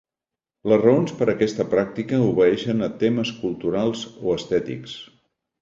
[0.71, 5.01] Les raons per a aquesta pràctica obeeixen a temes culturals o estètics.